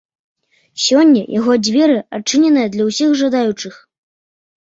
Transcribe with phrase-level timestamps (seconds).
[0.85, 3.73] Сёння яго дзверы адчыненыя для ўсіх жадаючых.